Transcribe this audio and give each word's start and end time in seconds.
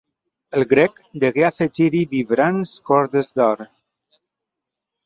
El 0.59 0.63
grec 0.71 0.95
degué 1.25 1.45
afegir-hi 1.49 2.01
vibrants 2.15 2.75
cordes 2.89 3.31
d'or. 3.39 3.65